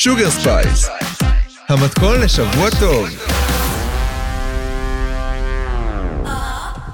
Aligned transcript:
שוגר 0.00 0.30
ספייס, 0.30 0.88
המתכון 1.68 2.20
לשבוע 2.24 2.70
טוב. 2.80 3.08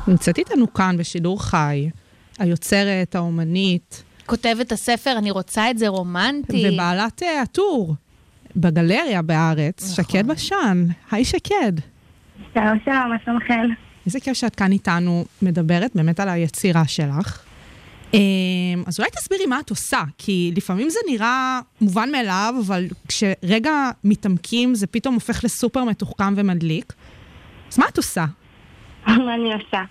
נמצאת 0.09 0.39
איתנו 0.39 0.73
כאן 0.73 0.97
בשידור 0.99 1.43
חי, 1.43 1.91
היוצרת, 2.39 3.15
האומנית. 3.15 4.05
כותבת 4.27 4.73
הספר, 4.73 5.19
אני 5.19 5.31
רוצה 5.31 5.71
את 5.71 5.79
זה 5.79 5.89
רומנטי. 5.89 6.65
ובעלת 6.69 7.23
אה, 7.23 7.43
הטור 7.43 7.95
בגלריה 8.57 9.23
בארץ, 9.23 9.93
נכון. 9.93 10.05
שקד 10.05 10.27
בשן. 10.27 10.85
היי 11.11 11.25
שקד. 11.25 11.73
שלום 12.55 12.79
שלום, 12.85 13.11
מה 13.11 13.17
שלומכם? 13.25 13.67
איזה 14.07 14.21
כיף 14.21 14.37
שאת 14.37 14.55
כאן 14.55 14.73
איתנו 14.73 15.25
מדברת 15.43 15.91
באמת 15.95 16.21
על 16.21 16.29
היצירה 16.29 16.87
שלך. 16.87 17.44
אמ, 18.15 18.83
אז 18.87 19.01
אולי 19.01 19.11
תסבירי 19.11 19.47
מה 19.47 19.61
את 19.61 19.71
עושה, 19.71 20.03
כי 20.19 20.53
לפעמים 20.57 20.91
זה 20.91 20.99
נראה 21.11 21.61
מובן 21.81 22.09
מאליו, 22.13 22.55
אבל 22.67 22.85
כשרגע 23.09 23.91
מתעמקים 24.05 24.75
זה 24.75 24.87
פתאום 24.87 25.15
הופך 25.15 25.45
לסופר 25.45 25.85
מתוחכם 25.85 26.35
ומדליק. 26.37 26.93
אז 27.73 27.79
מה 27.79 27.87
את 27.89 27.97
עושה? 27.97 28.25
מה 29.07 29.35
אני 29.35 29.53
עושה? 29.55 29.83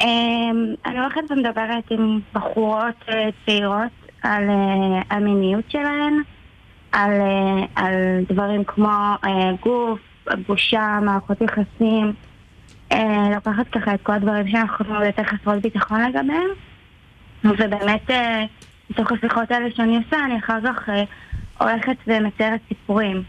אמ, 0.00 0.74
אני 0.86 0.98
הולכת 0.98 1.20
ומדברת 1.30 1.90
עם 1.90 2.20
בחורות 2.32 2.94
אה, 3.08 3.28
צעירות 3.46 3.92
על 4.22 4.50
אה, 4.50 5.16
המיניות 5.16 5.64
שלהן, 5.68 6.22
על, 6.92 7.10
אה, 7.20 7.66
על 7.74 7.94
דברים 8.28 8.64
כמו 8.64 8.88
גוף, 9.62 10.00
בושה, 10.48 10.98
מערכות 11.02 11.38
יחסים. 11.40 12.12
לוקחת 13.34 13.66
ככה 13.72 13.94
את 13.94 14.02
כל 14.02 14.12
הדברים 14.12 14.48
שאנחנו 14.48 15.04
יותר 15.04 15.22
חסרות 15.24 15.62
ביטחון 15.62 16.00
לגביהם. 16.00 16.50
ובאמת, 17.44 18.10
מתוך 18.90 19.12
השיחות 19.12 19.50
האלה 19.50 19.68
שאני 19.76 19.96
עושה, 19.96 20.24
אני 20.24 20.38
אחר 20.38 20.58
כך 20.64 20.88
הולכת 21.58 21.96
ומציירת 22.06 22.60
סיפורים. 22.68 23.22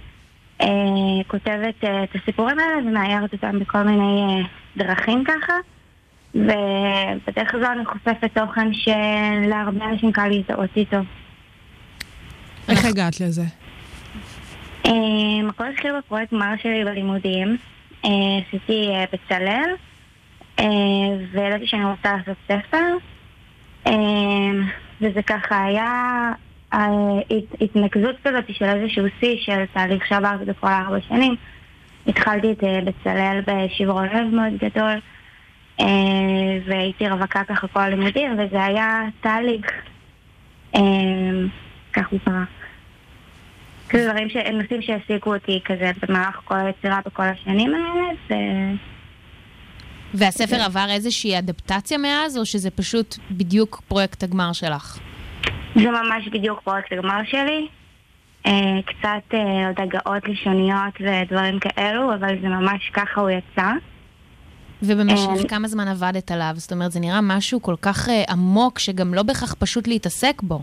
כותבת 1.27 1.83
את 1.83 2.15
הסיפורים 2.15 2.59
האלה 2.59 2.77
ומאיירת 2.77 3.33
אותם 3.33 3.59
בכל 3.59 3.83
מיני 3.83 4.43
דרכים 4.77 5.23
ככה. 5.23 5.53
ובדרך 6.35 7.53
הזו 7.53 7.65
אני 7.71 7.85
חושפת 7.85 8.37
תוכן 8.37 8.73
שלהרבה 8.73 9.85
אנשים 9.85 10.11
קל 10.11 10.27
להזדהות 10.27 10.69
איתו. 10.77 10.97
איך 12.69 12.85
הגעת 12.85 13.19
לזה? 13.21 13.43
הכל 15.49 15.67
התחיל 15.67 15.91
בפרויקט 15.97 16.33
גמר 16.33 16.53
שלי 16.61 16.85
בלימודים. 16.85 17.57
אה, 18.05 18.09
עשיתי 18.47 18.89
אה, 18.89 19.05
בצלאל, 19.13 19.75
אה, 20.59 20.65
וידעתי 21.31 21.67
שאני 21.67 21.85
רוצה 21.85 22.15
לעשות 22.17 22.37
ספר. 22.45 22.97
אמ, 23.85 24.63
וזה 25.01 25.21
ככה 25.21 25.63
היה 25.63 26.31
התנקזות 27.61 28.15
כזאת 28.23 28.43
של 28.49 28.65
איזשהו 28.65 29.05
שיא 29.19 29.37
של 29.39 29.63
תהליך 29.73 30.07
שעברתי 30.07 30.45
בכל 30.45 30.67
ארבע 30.67 31.01
שנים. 31.07 31.35
התחלתי 32.07 32.51
את 32.51 32.63
בצלאל 32.85 33.41
בשברון 33.47 34.05
לב 34.05 34.35
מאוד 34.35 34.53
גדול. 34.57 34.99
אה, 35.79 35.85
והייתי 36.65 37.09
רווקה 37.09 37.43
ככה 37.43 37.67
כל 37.67 37.79
הלימודים, 37.79 38.39
וזה 38.39 38.63
היה 38.63 39.01
תהליך. 39.21 39.71
אה, 40.75 40.81
כך 41.93 42.09
הוא 42.09 42.19
קרה. 42.25 42.43
כזה 43.89 44.09
דברים, 44.09 44.27
נושאים 44.53 44.81
שהעסיקו 44.81 45.33
אותי 45.33 45.59
כזה 45.65 45.91
במהלך 46.01 46.41
כל 46.45 46.55
היצירה 46.55 46.99
בכל 47.05 47.23
השנים 47.23 47.71
האלה. 47.73 48.73
והספר 50.13 50.61
עבר 50.61 50.85
איזושהי 50.89 51.39
אדפטציה 51.39 51.97
מאז, 51.97 52.37
או 52.37 52.45
שזה 52.45 52.71
פשוט 52.71 53.15
בדיוק 53.31 53.81
פרויקט 53.87 54.23
הגמר 54.23 54.53
שלך? 54.53 54.99
זה 55.75 55.89
ממש 55.91 56.27
בדיוק 56.33 56.59
פרויקט 56.63 56.91
הגמר 56.91 57.19
שלי. 57.25 57.67
אה, 58.45 58.51
קצת 58.85 59.33
עוד 59.67 59.87
הגאות 59.87 60.23
לשוניות 60.27 60.93
ודברים 60.99 61.59
כאלו, 61.59 62.13
אבל 62.13 62.41
זה 62.41 62.47
ממש 62.47 62.91
ככה 62.93 63.21
הוא 63.21 63.29
יצא. 63.29 63.71
ובמשך 64.83 65.43
אה, 65.43 65.47
כמה 65.47 65.67
זמן 65.67 65.87
עבדת 65.87 66.31
עליו? 66.31 66.51
זאת 66.55 66.71
אומרת, 66.71 66.91
זה 66.91 66.99
נראה 66.99 67.21
משהו 67.21 67.61
כל 67.61 67.75
כך 67.81 68.07
עמוק, 68.29 68.79
שגם 68.79 69.13
לא 69.13 69.23
בהכרח 69.23 69.53
פשוט 69.53 69.87
להתעסק 69.87 70.41
בו. 70.41 70.61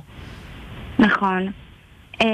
נכון. 0.99 1.53
אמ, 2.23 2.25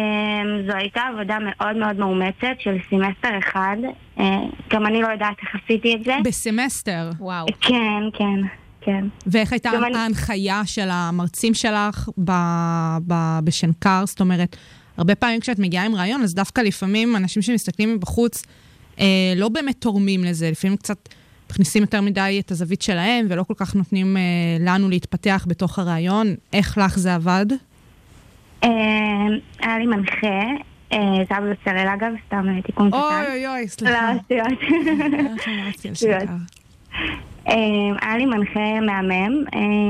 זו 0.67 0.73
הייתה 0.77 1.01
עבודה 1.13 1.39
מאוד 1.41 1.77
מאוד 1.77 1.97
מאומצת 1.97 2.57
של 2.59 2.77
סמסטר 2.91 3.39
אחד. 3.39 3.77
אה, 4.19 4.23
גם 4.71 4.87
אני 4.87 5.03
לא 5.03 5.09
יודעת 5.09 5.37
איך 5.43 5.63
עשיתי 5.65 5.95
את 5.95 6.05
זה. 6.05 6.17
בסמסטר? 6.25 7.11
וואו. 7.19 7.47
כן, 7.61 8.03
כן. 8.13 8.47
כן. 8.81 9.05
ואיך 9.27 9.53
הייתה 9.53 9.71
ההנחיה 9.95 10.59
אני... 10.59 10.67
של 10.67 10.89
המרצים 10.91 11.55
שלך 11.55 12.09
ב, 12.25 12.31
ב, 13.07 13.39
בשנקר? 13.45 14.07
זאת 14.07 14.21
אומרת, 14.21 14.57
הרבה 14.97 15.15
פעמים 15.15 15.41
כשאת 15.41 15.59
מגיעה 15.59 15.85
עם 15.85 15.95
רעיון, 15.95 16.23
אז 16.23 16.35
דווקא 16.35 16.61
לפעמים 16.61 17.17
אנשים 17.17 17.43
שמסתכלים 17.43 17.95
מבחוץ 17.95 18.43
אה, 19.01 19.33
לא 19.37 19.49
באמת 19.49 19.77
תורמים 19.79 20.25
לזה, 20.25 20.51
לפעמים 20.51 20.77
קצת 20.77 21.09
מכניסים 21.51 21.83
יותר 21.83 22.01
מדי 22.01 22.43
את 22.45 22.51
הזווית 22.51 22.83
שלהם, 22.83 23.27
ולא 23.31 23.43
כל 23.43 23.55
כך 23.57 23.75
נותנים 23.75 24.17
אה, 24.17 24.23
לנו 24.61 24.89
להתפתח 24.89 25.47
בתוך 25.49 25.79
הרעיון. 25.79 26.35
איך 26.53 26.79
לך 26.79 26.99
זה 26.99 27.15
עבד? 27.15 27.47
אה, 27.53 27.57
היה 28.63 29.79
לי 29.79 29.87
מנחה, 29.87 30.43
אה, 30.93 30.99
זה 31.29 31.35
היה 31.37 31.41
בצלאל 31.41 31.89
אגב, 31.89 32.13
סתם 32.27 32.49
אה, 32.49 32.63
תיקון 32.63 32.89
קטן. 32.89 32.99
אוי 32.99 33.27
אוי 33.27 33.47
אוי, 33.47 33.69
סליחה. 33.69 34.13
לא, 34.31 34.43
שטויות. 35.95 36.23
היה 38.03 38.17
לי 38.17 38.27
מנחה 38.27 38.81
מהמם, 38.81 39.45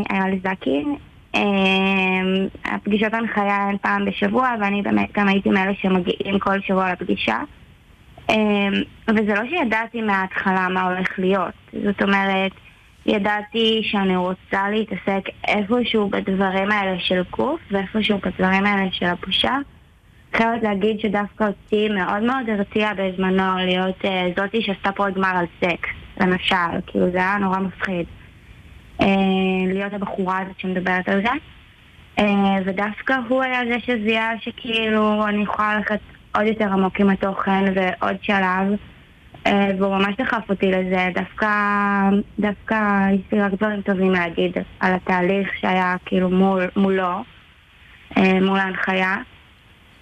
היה 0.08 0.28
לי 0.28 0.40
זקי. 0.44 0.84
הפגישות 2.64 3.14
הנחיה 3.14 3.56
הן 3.56 3.76
פעם 3.82 4.04
בשבוע, 4.04 4.54
ואני 4.60 4.82
באמת 4.82 5.08
גם 5.12 5.28
הייתי 5.28 5.48
מאלה 5.48 5.72
שמגיעים 5.74 6.38
כל 6.38 6.60
שבוע 6.60 6.92
לפגישה. 6.92 7.38
וזה 9.08 9.34
לא 9.34 9.42
שידעתי 9.50 10.02
מההתחלה 10.02 10.68
מה 10.68 10.82
הולך 10.82 11.18
להיות. 11.18 11.54
זאת 11.84 12.02
אומרת, 12.02 12.52
ידעתי 13.08 13.80
שאני 13.82 14.16
רוצה 14.16 14.70
להתעסק 14.70 15.28
איפשהו 15.48 16.08
בדברים 16.08 16.70
האלה 16.70 17.00
של 17.00 17.22
גוף 17.30 17.60
ואיפשהו 17.70 18.18
בדברים 18.18 18.66
האלה 18.66 18.92
של 18.92 19.06
הבושה. 19.06 19.58
חייבת 20.34 20.62
להגיד 20.62 21.00
שדווקא 21.00 21.44
אותי 21.44 21.88
מאוד 21.88 22.22
מאוד 22.22 22.48
הרתיע 22.48 22.92
בזמנו 22.94 23.56
להיות 23.56 24.04
uh, 24.04 24.08
זאתי 24.36 24.62
שעשתה 24.62 24.92
פה 24.92 25.10
גמר 25.10 25.32
על 25.36 25.46
סקס, 25.60 25.88
למשל, 26.20 26.80
כאילו 26.86 27.10
זה 27.10 27.18
היה 27.18 27.38
נורא 27.38 27.58
מפחיד. 27.58 28.06
Uh, 29.00 29.04
להיות 29.66 29.92
הבחורה 29.92 30.38
הזאת 30.38 30.60
שמדברת 30.60 31.08
על 31.08 31.22
זה. 31.22 31.32
Uh, 32.20 32.22
ודווקא 32.64 33.16
הוא 33.28 33.42
היה 33.42 33.60
זה 33.72 33.80
שזיהה 33.80 34.32
שכאילו 34.40 35.26
אני 35.26 35.42
יכולה 35.42 35.74
ללכת 35.76 36.00
עוד 36.34 36.46
יותר 36.46 36.72
עמוק 36.72 37.00
עם 37.00 37.10
התוכן 37.10 37.64
ועוד 37.74 38.16
שלב. 38.22 38.76
אה, 39.48 39.70
והוא 39.78 39.96
ממש 39.96 40.14
דחף 40.18 40.50
אותי 40.50 40.70
לזה, 40.70 41.08
דווקא, 41.14 41.48
דווקא 42.38 43.08
יש 43.14 43.32
לי 43.32 43.40
רק 43.40 43.52
דברים 43.52 43.82
טובים 43.82 44.12
להגיד 44.12 44.52
על 44.80 44.94
התהליך 44.94 45.48
שהיה 45.60 45.96
כאילו 46.04 46.30
מול, 46.30 46.64
מולו, 46.76 47.22
אה, 48.16 48.40
מול 48.40 48.58
ההנחיה. 48.58 49.16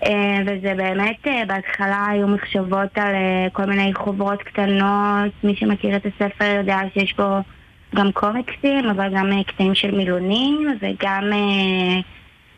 אה, 0.06 0.38
וזה 0.46 0.74
באמת, 0.76 1.26
בהתחלה 1.46 2.06
היו 2.10 2.28
מחשבות 2.28 2.98
על 2.98 3.14
כל 3.52 3.64
מיני 3.64 3.94
חוברות 3.94 4.42
קטנות, 4.42 5.32
מי 5.44 5.56
שמכיר 5.56 5.96
את 5.96 6.06
הספר 6.06 6.44
יודע 6.44 6.78
שיש 6.94 7.16
בו 7.16 7.38
גם 7.94 8.12
קומיקסים, 8.12 8.84
אבל 8.90 9.08
גם 9.16 9.30
קטעים 9.46 9.74
של 9.74 9.96
מילונים, 9.96 10.76
וגם 10.80 11.24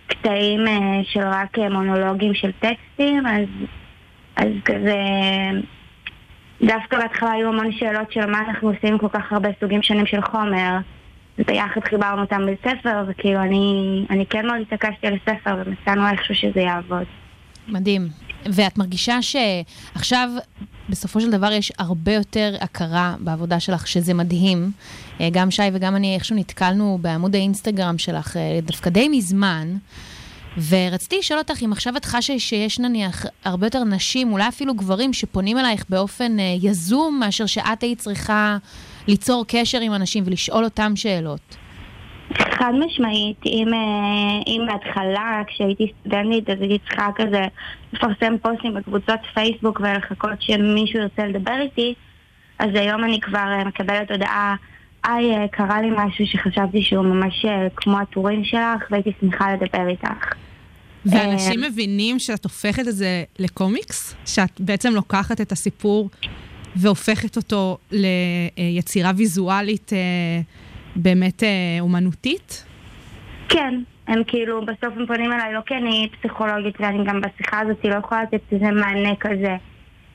קטעים 0.07 0.61
של 1.03 1.23
רק 1.23 1.59
מונולוגים 1.59 2.35
של 2.35 2.51
טקסטים, 2.53 3.27
אז, 3.27 3.47
אז 4.37 4.49
כזה... 4.65 5.01
דווקא 6.63 6.97
בהתחלה 6.97 7.33
היו 7.33 7.49
המון 7.49 7.73
שאלות 7.73 8.13
של 8.13 8.27
מה 8.27 8.39
אנחנו 8.49 8.69
עושים 8.71 8.99
כל 8.99 9.09
כך 9.13 9.33
הרבה 9.33 9.49
סוגים 9.61 9.83
שונים 9.83 10.07
של 10.07 10.23
חומר. 10.23 10.79
וביחד 11.39 11.81
חיברנו 11.85 12.23
אותם 12.23 12.43
בספר, 12.47 13.05
וכאילו 13.09 13.41
אני, 13.41 14.07
אני 14.11 14.27
כן 14.27 14.47
מאוד 14.47 14.61
התעקשתי 14.61 15.07
על 15.07 15.15
הספר, 15.15 15.57
ומצאנו 15.67 16.09
איכשהו 16.09 16.35
שזה 16.35 16.61
יעבוד. 16.61 17.05
מדהים. 17.69 18.09
ואת 18.47 18.79
מרגישה 18.79 19.19
שעכשיו, 19.23 20.29
בסופו 20.89 21.21
של 21.21 21.31
דבר, 21.31 21.53
יש 21.53 21.73
הרבה 21.79 22.13
יותר 22.13 22.55
הכרה 22.61 23.15
בעבודה 23.19 23.61
שלך, 23.61 23.87
שזה 23.87 24.15
מדהים. 24.15 24.71
אה, 25.21 25.29
גם 25.33 25.51
שי 25.51 25.63
וגם 25.73 25.97
אני 25.97 26.15
איכשהו 26.15 26.37
נתקלנו 26.37 26.99
בעמוד 27.01 27.35
האינסטגרם 27.35 27.99
שלך 27.99 28.37
אה, 28.37 28.59
דווקא 28.63 28.91
די 28.91 29.09
מזמן. 29.09 29.69
ורציתי 30.71 31.19
לשאול 31.19 31.39
אותך 31.39 31.63
אם 31.65 31.73
עכשיו 31.73 31.97
את 31.97 32.05
חשה 32.05 32.39
שיש 32.39 32.79
נניח 32.79 33.27
הרבה 33.45 33.67
יותר 33.67 33.85
נשים, 33.85 34.33
אולי 34.33 34.49
אפילו 34.49 34.75
גברים, 34.75 35.13
שפונים 35.13 35.59
אלייך 35.59 35.85
באופן 35.89 36.41
אה, 36.41 36.45
יזום, 36.63 37.21
מאשר 37.21 37.47
שאת 37.47 37.83
היית 37.83 37.99
צריכה 37.99 38.57
ליצור 39.09 39.45
קשר 39.49 39.81
עם 39.81 39.95
אנשים 39.95 40.25
ולשאול 40.27 40.65
אותם 40.65 40.93
שאלות. 40.97 41.57
חד 42.35 42.73
משמעית, 42.87 43.47
אם, 43.47 43.75
אה, 43.75 44.43
אם 44.47 44.61
בהתחלה, 44.67 45.43
כשהייתי 45.47 45.93
סטודנטית, 46.01 46.51
אז 46.51 46.57
הייתי 46.61 46.79
צריכה 46.79 47.09
כזה 47.17 47.43
לפרסם 47.93 48.39
פוסטים 48.43 48.75
בקבוצות 48.75 49.21
פייסבוק 49.35 49.81
ולחכות 49.81 50.43
שמישהו 50.43 50.99
ירצה 50.99 51.27
לדבר 51.27 51.61
איתי, 51.61 51.95
אז 52.59 52.71
היום 52.75 53.05
אני 53.05 53.21
כבר 53.21 53.39
אה, 53.59 53.65
מקבלת 53.65 54.11
הודעה, 54.11 54.55
היי, 55.05 55.37
אה, 55.37 55.49
קרה 55.49 55.83
לי 55.83 55.89
משהו 55.97 56.27
שחשבתי 56.27 56.83
שהוא 56.83 57.05
ממש 57.05 57.45
כמו 57.77 57.99
הטורים 57.99 58.45
שלך, 58.45 58.91
והייתי 58.91 59.13
שמחה 59.21 59.55
לדבר 59.55 59.89
איתך. 59.89 60.35
ואנשים 61.07 61.61
מבינים 61.61 62.19
שאת 62.19 62.45
הופכת 62.45 62.89
את 62.89 62.95
זה 62.95 63.25
לקומיקס? 63.39 64.17
שאת 64.27 64.61
בעצם 64.61 64.95
לוקחת 64.95 65.41
את 65.41 65.53
הסיפור 65.53 66.11
והופכת 66.77 67.37
אותו 67.37 67.79
ליצירה 67.91 69.11
ויזואלית 69.17 69.91
באמת 70.97 71.43
אומנותית? 71.81 72.65
כן, 73.49 73.75
הם 74.09 74.23
כאילו, 74.27 74.61
בסוף 74.67 74.97
הם 74.97 75.07
פונים 75.07 75.33
אליי, 75.33 75.53
לא 75.55 75.61
כי 75.67 75.75
אני 75.75 76.09
פסיכולוגית 76.19 76.81
ואני 76.81 77.05
גם 77.05 77.21
בשיחה 77.21 77.61
הזאת 77.61 77.85
לא 77.85 77.95
יכולה 77.95 78.23
לתת 78.23 78.41
איזה 78.53 78.71
מענה 78.71 79.17
כזה. 79.21 79.57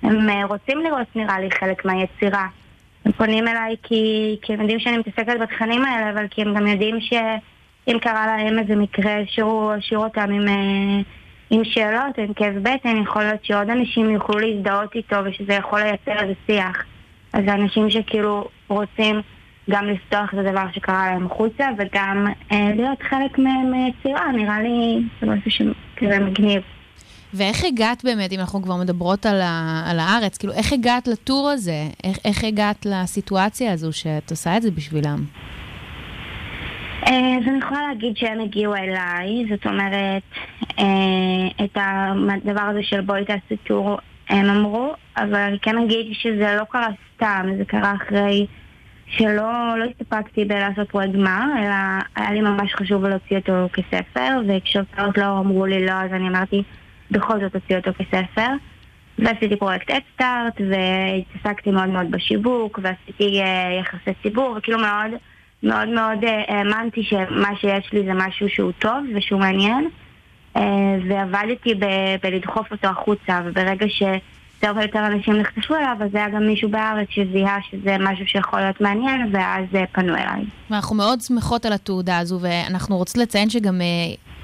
הם 0.04 0.30
רוצים 0.48 0.80
לראות, 0.80 1.08
נראה 1.16 1.40
לי, 1.40 1.52
חלק 1.52 1.86
מהיצירה. 1.86 2.48
הם 3.06 3.12
פונים 3.12 3.48
אליי 3.48 3.76
כי, 3.84 4.36
כי 4.42 4.54
הם 4.54 4.62
יודעים 4.62 4.80
שאני 4.80 4.98
מתעסקת 4.98 5.34
בתכנים 5.42 5.86
האלה, 5.86 6.10
אבל 6.10 6.28
כי 6.32 6.42
הם 6.42 6.56
גם 6.56 6.68
יודעים 6.68 6.98
שאם 7.86 8.00
קרה 8.02 8.26
להם 8.28 8.60
איזה 8.60 8.76
מקרה, 8.76 9.16
שהוא 9.28 9.72
השאיר 9.72 10.00
אותם 10.00 10.32
עם, 10.32 10.48
אה, 10.48 11.02
עם 11.50 11.64
שאלות, 11.64 12.18
עם 12.18 12.34
כאב 12.34 12.54
בטן, 12.62 13.02
יכול 13.04 13.24
להיות 13.24 13.46
שעוד 13.46 13.70
אנשים 13.70 14.10
יוכלו 14.10 14.40
להזדהות 14.40 14.96
איתו 14.96 15.16
ושזה 15.26 15.54
יכול 15.54 15.80
לייצר 15.80 16.24
איזה 16.24 16.34
שיח. 16.48 16.84
אז 17.34 17.44
אנשים 17.48 17.90
שכאילו 17.90 18.48
רוצים 18.68 19.22
גם 19.70 19.88
לפתוח 19.88 20.34
את 20.34 20.40
הדבר 20.40 20.66
שקרה 20.74 21.12
להם 21.12 21.26
החוצה 21.26 21.68
וגם 21.78 22.28
אה, 22.52 22.72
להיות 22.76 23.02
חלק 23.02 23.38
מיצירה, 23.72 24.32
נראה 24.32 24.62
לי 24.62 25.04
זה 25.22 25.28
משהו 25.28 25.52
שכזה 25.52 26.20
מגניב. 26.20 26.62
ואיך 27.34 27.64
הגעת 27.64 28.04
באמת, 28.04 28.34
אם 28.34 28.40
אנחנו 28.40 28.62
כבר 28.62 28.76
מדברות 28.76 29.26
על, 29.26 29.42
ה, 29.42 29.84
על 29.86 30.00
הארץ, 30.00 30.38
כאילו, 30.38 30.54
איך 30.54 30.74
הגעת 30.74 31.08
לטור 31.08 31.50
הזה? 31.50 31.88
איך, 32.04 32.18
איך 32.26 32.44
הגעת 32.44 32.86
לסיטואציה 32.86 33.74
הזו 33.74 33.94
שאת 33.94 34.32
עושה 34.32 34.58
את 34.58 34.62
זה 34.62 34.72
בשבילם? 34.72 35.26
אז 37.06 37.48
אני 37.48 37.58
יכולה 37.58 37.88
להגיד 37.88 38.18
שהם 38.18 38.40
הגיעו 38.40 38.76
אליי, 38.76 39.46
זאת 39.50 39.66
אומרת, 39.66 40.22
אה, 40.80 41.66
את 41.66 41.78
הדבר 41.82 42.62
הזה 42.62 42.84
של 42.84 43.02
בואי 43.02 43.26
תעשי 43.26 43.58
טור 43.64 43.98
הם 44.30 44.50
אמרו, 44.50 44.94
אבל 45.18 45.40
אני 45.40 45.60
כן 45.60 45.78
אגיד 45.78 46.14
שזה 46.14 46.56
לא 46.60 46.64
קרה 46.64 46.88
סתם, 47.16 47.50
זה 47.58 47.66
קרה 47.66 47.94
אחרי 47.96 48.48
שלא 49.08 49.78
לא 49.78 49.86
הסתפקתי 49.90 50.46
בלעשות 50.46 50.90
פרויקט 50.90 51.14
גמר, 51.14 51.44
אלא 51.60 51.76
היה 52.16 52.32
לי 52.32 52.42
ממש 52.42 52.74
חשוב 52.76 53.06
להוציא 53.06 53.38
אותו 53.38 53.68
כספר, 53.74 54.40
וכשהוצאות 54.48 55.18
לא 55.18 55.40
אמרו 55.40 55.66
לי 55.66 55.86
לא, 55.86 55.92
אז 55.92 56.14
אני 56.14 56.28
אמרתי, 56.28 56.64
בכל 57.12 57.40
זאת 57.40 57.56
הוציא 57.56 57.78
אותו 57.78 57.92
כספר. 57.94 58.50
ועשיתי 59.20 59.56
פרויקט 59.56 59.90
אדסטארט, 59.90 60.62
והתעסקתי 60.70 61.72
מאוד 61.72 61.90
מאוד 61.90 62.12
בשיווק, 62.12 62.80
ועשיתי 62.84 63.42
uh, 63.42 63.82
יחסי 63.82 64.12
ציבור, 64.24 64.56
וכאילו 64.58 64.80
מאוד 64.80 65.12
מאוד 65.64 65.90
מאוד 65.90 66.24
אה, 66.24 66.44
האמנתי 66.48 67.04
שמה 67.04 67.50
שיש 67.62 67.94
לי 67.94 68.04
זה 68.06 68.14
משהו 68.14 68.50
שהוא 68.50 68.72
טוב 68.80 68.98
ושהוא 69.16 69.40
מעניין, 69.40 69.90
uh, 70.58 70.60
ועבדתי 71.10 71.76
ב- 71.76 72.16
בלדחוף 72.24 72.72
אותו 72.72 72.88
החוצה, 72.88 73.42
וברגע 73.46 73.86
שיותר 73.90 74.74
ויותר 74.76 75.06
אנשים 75.06 75.34
נחשפו 75.34 75.76
אליו, 75.76 75.98
אז 76.00 76.16
היה 76.16 76.30
גם 76.30 76.48
מישהו 76.48 76.70
בארץ 76.70 77.08
שזיהה 77.10 77.58
שזה 77.72 77.98
משהו 78.00 78.28
שיכול 78.28 78.60
להיות 78.60 78.82
מעניין, 78.82 79.30
ואז 79.32 79.66
uh, 79.74 79.78
פנו 79.92 80.16
אליי. 80.16 80.46
ואנחנו 80.70 80.96
מאוד 80.96 81.22
שמחות 81.22 81.66
על 81.66 81.74
התעודה 81.74 82.18
הזו, 82.18 82.40
ואנחנו 82.42 82.98
רוצים 82.98 83.22
לציין 83.22 83.50
שגם... 83.50 83.82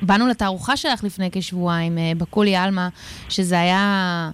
באנו 0.01 0.27
לתערוכה 0.27 0.77
שלך 0.77 1.03
לפני 1.03 1.29
כשבועיים, 1.31 1.97
בקולי 2.17 2.55
עלמה, 2.55 2.89
שזה 3.29 3.59
היה... 3.59 4.29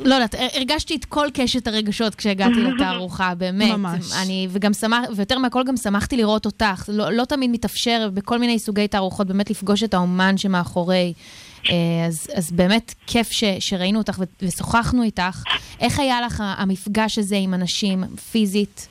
לא 0.00 0.14
יודעת, 0.14 0.34
הרגשתי 0.54 0.96
את 0.96 1.04
כל 1.04 1.26
קשת 1.34 1.66
הרגשות 1.66 2.14
כשהגעתי 2.14 2.62
לתערוכה, 2.68 3.34
באמת. 3.34 3.70
ממש. 3.70 4.12
אני, 4.22 4.48
וגם 4.50 4.72
שמח, 4.72 5.00
ויותר 5.16 5.38
מהכל 5.38 5.62
גם 5.66 5.76
שמחתי 5.76 6.16
לראות 6.16 6.46
אותך. 6.46 6.84
לא, 6.88 7.12
לא 7.12 7.24
תמיד 7.24 7.50
מתאפשר 7.50 8.10
בכל 8.14 8.38
מיני 8.38 8.58
סוגי 8.58 8.88
תערוכות 8.88 9.26
באמת 9.26 9.50
לפגוש 9.50 9.82
את 9.82 9.94
האומן 9.94 10.36
שמאחורי. 10.36 11.12
אז, 12.06 12.28
אז 12.34 12.52
באמת 12.52 12.94
כיף 13.06 13.30
ש, 13.30 13.44
שראינו 13.60 13.98
אותך 13.98 14.18
ושוחחנו 14.42 15.02
איתך. 15.02 15.42
איך 15.80 15.98
היה 15.98 16.20
לך 16.20 16.42
המפגש 16.46 17.18
הזה 17.18 17.36
עם 17.38 17.54
אנשים 17.54 18.04
פיזית? 18.32 18.88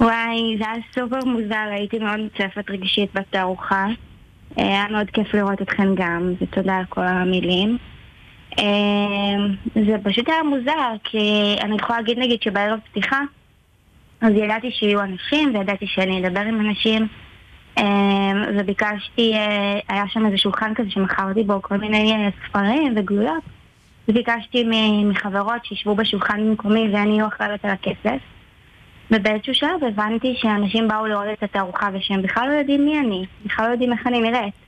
וואי, 0.00 0.58
זה 0.58 0.64
היה 0.64 0.82
סופר 0.94 1.24
מוזר, 1.24 1.68
הייתי 1.70 1.98
מאוד 1.98 2.20
מוצפת 2.20 2.70
רגשית 2.70 3.10
בתערוכה. 3.14 3.86
היה 4.56 4.84
מאוד 4.90 5.10
כיף 5.10 5.34
לראות 5.34 5.62
אתכם 5.62 5.94
גם, 5.94 6.32
ותודה 6.40 6.76
על 6.76 6.84
כל 6.88 7.06
המילים. 7.06 7.78
זה 9.74 9.96
פשוט 10.02 10.28
היה 10.28 10.42
מוזר, 10.42 10.92
כי 11.04 11.56
אני 11.60 11.76
יכולה 11.76 11.98
להגיד 11.98 12.18
נגיד 12.18 12.42
שבערב 12.42 12.78
פתיחה, 12.90 13.20
אז 14.20 14.32
ידעתי 14.34 14.70
שיהיו 14.70 15.00
אנשים, 15.00 15.54
וידעתי 15.54 15.86
שאני 15.86 16.26
אדבר 16.26 16.40
עם 16.40 16.60
אנשים, 16.60 17.06
וביקשתי, 18.58 19.34
היה 19.88 20.04
שם 20.08 20.26
איזה 20.26 20.38
שולחן 20.38 20.74
כזה 20.74 20.90
שמכרתי 20.90 21.42
בו 21.42 21.62
כל 21.62 21.76
מיני 21.76 22.30
ספרים 22.48 22.94
וגלויות, 22.96 23.42
וביקשתי 24.08 24.64
מחברות 25.04 25.64
שישבו 25.64 25.94
בשולחן 25.94 26.40
במקומי 26.40 26.88
ואני 26.92 27.12
אהיה 27.12 27.26
אחרת 27.26 27.64
על 27.64 27.70
הכסף. 27.70 28.18
ובאיזשהו 29.10 29.54
שלב 29.54 29.84
הבנתי 29.88 30.34
שאנשים 30.36 30.88
באו 30.88 31.06
לראות 31.06 31.26
את 31.32 31.42
התערוכה 31.42 31.88
ושהם 31.92 32.22
בכלל 32.22 32.48
לא 32.48 32.52
יודעים 32.52 32.84
מי 32.84 32.98
אני, 32.98 33.26
בכלל 33.46 33.66
לא 33.66 33.72
יודעים 33.72 33.92
איך 33.92 34.06
אני 34.06 34.20
נראית. 34.20 34.61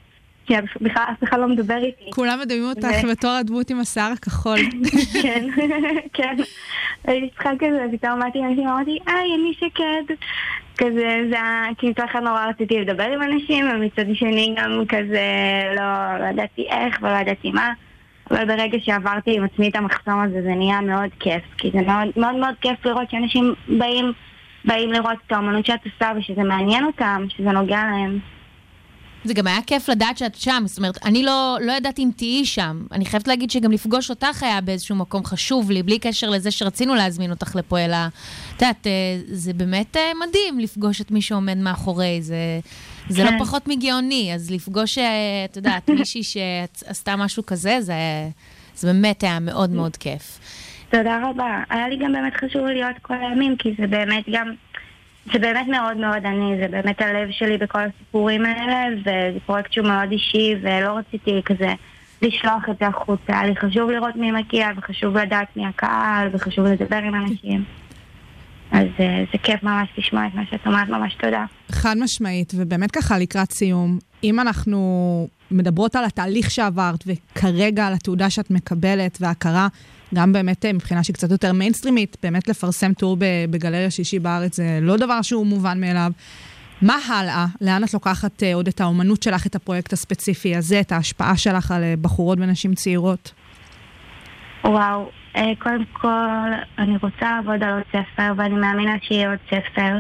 כי 0.46 0.54
בכלל 0.80 1.02
אף 1.12 1.24
אחד 1.24 1.38
לא 1.38 1.48
מדבר 1.48 1.76
איתי. 1.76 2.10
כולם 2.10 2.38
מדמים 2.40 2.64
אותך 2.64 3.04
בתור 3.10 3.30
הדמות 3.30 3.70
עם 3.70 3.80
השיער 3.80 4.12
הכחול. 4.12 4.58
כן, 5.22 5.48
כן. 6.12 6.36
הייתי 7.04 7.30
צריכה 7.34 7.50
כזה, 7.58 7.86
פתאום 7.92 8.12
אמרתי 8.12 8.38
לאנשים, 8.38 8.68
אמרתי, 8.68 8.98
היי, 9.06 9.34
אני 9.34 9.54
שקד. 9.54 10.14
כזה, 10.78 11.24
זה 11.30 11.36
היה, 11.36 11.64
כי 11.78 11.88
מצד 11.88 12.04
אחד 12.10 12.22
נורא 12.22 12.46
רציתי 12.46 12.80
לדבר 12.80 13.04
עם 13.04 13.22
אנשים, 13.22 13.66
ומצד 13.70 14.04
שני 14.14 14.54
גם 14.56 14.82
כזה, 14.88 15.28
לא, 15.76 16.18
לא 16.20 16.24
ידעתי 16.24 16.66
איך 16.70 16.98
ולא 17.02 17.16
ידעתי 17.16 17.50
מה. 17.50 17.72
אבל 18.30 18.44
ברגע 18.44 18.78
שעברתי 18.80 19.36
עם 19.36 19.44
עצמי 19.44 19.68
את 19.68 19.76
המחסום 19.76 20.20
הזה, 20.20 20.42
זה 20.42 20.54
נהיה 20.54 20.80
מאוד 20.80 21.10
כיף. 21.20 21.42
כי 21.58 21.70
זה 21.72 21.80
מאוד 21.80 22.08
מאוד, 22.16 22.34
מאוד 22.34 22.54
כיף 22.60 22.86
לראות 22.86 23.10
שאנשים 23.10 23.54
באים, 23.68 24.12
באים 24.64 24.92
לראות 24.92 25.16
את 25.26 25.32
האמנות 25.32 25.66
שאת 25.66 25.80
עושה 25.84 26.12
ושזה 26.16 26.42
מעניין 26.42 26.84
אותם, 26.84 27.24
שזה 27.28 27.50
נוגע 27.50 27.82
להם. 27.90 28.18
זה 29.24 29.34
גם 29.34 29.46
היה 29.46 29.58
כיף 29.66 29.88
לדעת 29.88 30.18
שאת 30.18 30.34
שם, 30.34 30.62
זאת 30.66 30.78
אומרת, 30.78 30.98
אני 31.04 31.22
לא, 31.22 31.58
לא 31.60 31.72
ידעתי 31.72 32.02
אם 32.02 32.10
תהיי 32.16 32.44
שם. 32.44 32.82
אני 32.92 33.04
חייבת 33.04 33.28
להגיד 33.28 33.50
שגם 33.50 33.72
לפגוש 33.72 34.10
אותך 34.10 34.42
היה 34.42 34.60
באיזשהו 34.60 34.96
מקום 34.96 35.24
חשוב 35.24 35.70
לי, 35.70 35.82
בלי 35.82 35.98
קשר 35.98 36.30
לזה 36.30 36.50
שרצינו 36.50 36.94
להזמין 36.94 37.30
אותך 37.30 37.56
לפה, 37.56 37.78
אלא, 37.78 37.96
את 38.56 38.62
יודעת, 38.62 38.86
זה 39.26 39.52
באמת 39.52 39.96
מדהים 40.28 40.58
לפגוש 40.58 41.00
את 41.00 41.10
מי 41.10 41.22
שעומד 41.22 41.56
מאחורי, 41.56 42.18
זה, 42.22 42.36
זה 43.08 43.22
כן. 43.22 43.34
לא 43.34 43.44
פחות 43.44 43.68
מגאוני, 43.68 44.34
אז 44.34 44.50
לפגוש, 44.50 44.98
את 45.44 45.56
יודעת, 45.56 45.90
מישהי 45.98 46.22
שעשתה 46.22 47.16
משהו 47.16 47.46
כזה, 47.46 47.80
זה, 47.80 47.94
זה 48.74 48.92
באמת 48.92 49.22
היה 49.22 49.38
מאוד 49.38 49.70
מאוד 49.70 49.96
כיף. 49.96 50.38
תודה 50.90 51.20
רבה. 51.30 51.62
היה 51.70 51.88
לי 51.88 51.96
גם 51.96 52.12
באמת 52.12 52.32
חשוב 52.36 52.66
להיות 52.66 52.96
כל 53.02 53.14
הימים, 53.14 53.56
כי 53.56 53.74
זה 53.78 53.86
באמת 53.86 54.24
גם... 54.32 54.54
זה 55.32 55.38
באמת 55.38 55.66
מאוד 55.66 55.96
מאוד 55.96 56.26
אני, 56.26 56.56
זה 56.60 56.68
באמת 56.68 57.00
הלב 57.02 57.28
שלי 57.30 57.58
בכל 57.58 57.78
הסיפורים 57.78 58.46
האלה, 58.46 58.96
וזה 59.00 59.38
פרויקט 59.46 59.72
שהוא 59.72 59.86
מאוד 59.86 60.10
אישי, 60.12 60.54
ולא 60.62 60.98
רציתי 60.98 61.42
כזה 61.44 61.74
לשלוח 62.22 62.68
את 62.70 62.76
זה 62.80 62.86
החוצה. 62.86 63.22
היה 63.28 63.46
לי 63.46 63.56
חשוב 63.56 63.90
לראות 63.90 64.16
מי 64.16 64.30
מגיע, 64.30 64.68
וחשוב 64.76 65.16
לדעת 65.16 65.56
מי 65.56 65.66
הקהל, 65.66 66.28
וחשוב 66.32 66.66
לדבר 66.66 66.96
עם 66.96 67.14
אנשים. 67.14 67.64
אז 68.72 68.86
זה 68.98 69.38
כיף 69.42 69.62
ממש 69.62 69.88
לשמוע 69.98 70.26
את 70.26 70.34
מה 70.34 70.42
שאת 70.50 70.66
אומרת, 70.66 70.88
ממש 70.88 71.14
תודה. 71.14 71.44
חד 71.72 71.94
משמעית, 71.98 72.52
ובאמת 72.56 72.90
ככה 72.90 73.18
לקראת 73.18 73.52
סיום, 73.52 73.98
אם 74.24 74.40
אנחנו 74.40 75.28
מדברות 75.50 75.96
על 75.96 76.04
התהליך 76.04 76.50
שעברת, 76.50 77.04
וכרגע 77.06 77.86
על 77.86 77.92
התעודה 77.92 78.30
שאת 78.30 78.50
מקבלת 78.50 79.18
וההכרה, 79.20 79.68
גם 80.14 80.32
באמת 80.32 80.64
מבחינה 80.64 81.04
שהיא 81.04 81.14
קצת 81.14 81.30
יותר 81.30 81.52
מיינסטרימית, 81.52 82.16
באמת 82.22 82.48
לפרסם 82.48 82.92
טור 82.92 83.16
בגלריה 83.50 83.90
שישי 83.90 84.18
בארץ 84.18 84.56
זה 84.56 84.78
לא 84.82 84.96
דבר 84.96 85.22
שהוא 85.22 85.46
מובן 85.46 85.80
מאליו. 85.80 86.10
מה 86.82 86.96
הלאה? 87.08 87.46
לאן 87.60 87.84
את 87.84 87.94
לוקחת 87.94 88.42
עוד 88.54 88.68
את 88.68 88.80
האומנות 88.80 89.22
שלך, 89.22 89.46
את 89.46 89.54
הפרויקט 89.54 89.92
הספציפי 89.92 90.56
הזה, 90.56 90.80
את 90.80 90.92
ההשפעה 90.92 91.36
שלך 91.36 91.70
על 91.70 91.82
בחורות 92.00 92.38
ונשים 92.40 92.74
צעירות? 92.74 93.32
וואו, 94.64 95.10
קודם 95.58 95.84
כל, 95.92 96.08
אני 96.78 96.96
רוצה 97.02 97.30
לעבוד 97.30 97.62
על 97.62 97.72
עוד 97.72 97.82
ספר, 97.88 98.32
ואני 98.36 98.54
מאמינה 98.54 98.92
שיהיה 99.02 99.30
עוד 99.30 99.38
ספר. 99.46 99.96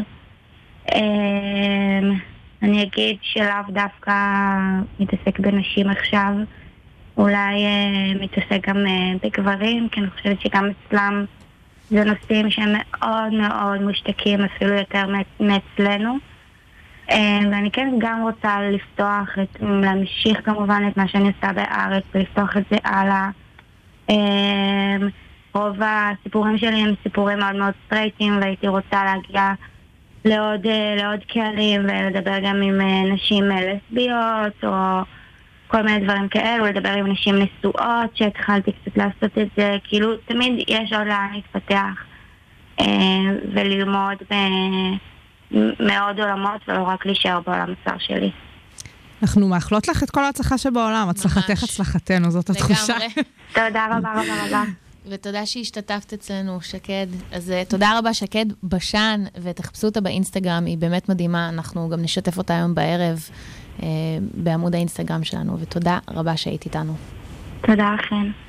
אני 2.62 2.82
אגיד 2.82 3.16
שלאו 3.22 3.64
דווקא 3.68 4.12
מתעסק 5.00 5.38
בנשים 5.38 5.90
עכשיו. 5.90 6.32
אולי 7.16 7.64
אה, 7.64 8.14
מתעסק 8.20 8.68
גם 8.68 8.76
אה, 8.86 9.12
בגברים, 9.22 9.88
כי 9.88 10.00
אני 10.00 10.10
חושבת 10.10 10.40
שגם 10.40 10.68
אצלם 10.70 11.24
זה 11.90 12.04
נושאים 12.04 12.50
שהם 12.50 12.72
מאוד 12.72 13.32
מאוד 13.32 13.82
מושתקים, 13.82 14.40
אפילו 14.44 14.74
יותר 14.74 15.04
מאצלנו. 15.40 16.16
אה, 17.10 17.38
ואני 17.50 17.70
כן 17.70 17.94
גם 17.98 18.22
רוצה 18.22 18.60
לפתוח, 18.62 19.38
את, 19.42 19.56
להמשיך 19.60 20.40
כמובן 20.44 20.82
את 20.88 20.96
מה 20.96 21.08
שאני 21.08 21.28
עושה 21.36 21.52
בארץ 21.52 22.04
ולפתוח 22.14 22.56
את 22.56 22.62
זה 22.70 22.76
הלאה. 22.84 23.30
אה, 24.10 24.96
רוב 25.54 25.76
הסיפורים 25.80 26.58
שלי 26.58 26.80
הם 26.80 26.94
סיפורים 27.02 27.38
מאוד 27.38 27.56
מאוד 27.56 27.72
סטרייטים 27.86 28.38
והייתי 28.40 28.68
רוצה 28.68 29.04
להגיע 29.04 29.52
לעוד, 30.24 30.66
אה, 30.66 30.94
לעוד 30.98 31.20
קהלים 31.28 31.80
ולדבר 31.80 32.38
גם 32.42 32.62
עם 32.62 32.80
אה, 32.80 33.12
נשים 33.12 33.44
לסביות 33.44 34.64
או... 34.64 35.00
כל 35.66 35.82
מיני 35.82 36.04
דברים 36.04 36.28
כאלו, 36.28 36.66
לדבר 36.66 36.88
עם 36.88 37.12
נשים 37.12 37.34
נשואות, 37.38 38.16
שהתחלתי 38.16 38.72
קצת 38.72 38.96
לעשות 38.96 39.38
את 39.38 39.48
זה, 39.56 39.76
כאילו 39.84 40.16
תמיד 40.16 40.52
יש 40.68 40.92
עוד 40.92 41.06
לאן 41.06 41.28
להתפתח 41.32 42.04
אה, 42.80 42.86
וללמוד 43.54 44.16
מעוד 45.80 46.20
עולמות 46.20 46.60
ולא 46.68 46.82
רק 46.82 47.06
להישאר 47.06 47.40
בעולם 47.46 47.74
הצר 47.82 47.98
שלי. 47.98 48.30
אנחנו 49.22 49.48
מאחלות 49.48 49.88
לך 49.88 50.02
את 50.02 50.10
כל 50.10 50.24
ההצלחה 50.24 50.58
שבעולם, 50.58 51.08
הצלחתך 51.08 51.62
הצלחתנו, 51.62 52.30
זאת 52.30 52.50
התחושה. 52.50 52.96
תודה 53.54 53.86
רבה 53.90 54.12
רבה 54.12 54.46
רבה. 54.46 54.62
ותודה 55.08 55.46
שהשתתפת 55.46 56.12
אצלנו, 56.12 56.60
שקד. 56.60 57.06
אז 57.32 57.50
uh, 57.50 57.70
תודה 57.70 57.98
רבה, 57.98 58.14
שקד 58.14 58.46
בשן, 58.62 59.24
ותחפשו 59.42 59.86
אותה 59.86 60.00
באינסטגרם, 60.00 60.64
היא 60.64 60.78
באמת 60.78 61.08
מדהימה. 61.08 61.48
אנחנו 61.48 61.88
גם 61.88 62.02
נשתף 62.02 62.38
אותה 62.38 62.54
היום 62.54 62.74
בערב 62.74 63.28
בעמוד 64.34 64.74
האינסטגרם 64.74 65.24
שלנו, 65.24 65.60
ותודה 65.60 65.98
רבה 66.10 66.36
שהיית 66.36 66.64
איתנו. 66.64 66.94
תודה 67.66 67.94
לכם. 67.94 68.43